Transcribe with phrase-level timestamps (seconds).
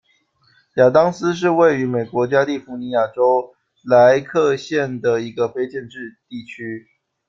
[0.77, 3.53] 亚当斯是位于美国加利福尼亚州
[3.83, 6.87] 莱克县的一个非建制地区。